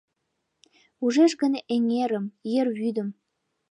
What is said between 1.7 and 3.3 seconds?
эҥерым, ер вӱдым: